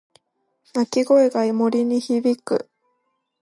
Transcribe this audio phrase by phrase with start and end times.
[0.73, 2.67] 鳴き声が森に響く。